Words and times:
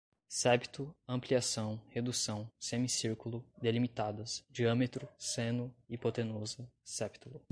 septo, 0.27 0.95
ampliação, 1.07 1.79
redução, 1.89 2.49
semicírculo, 2.59 3.45
delimitadas, 3.61 4.43
diâmetro, 4.49 5.07
seno, 5.17 5.73
hipotenusa, 5.89 6.67
septulo 6.83 7.41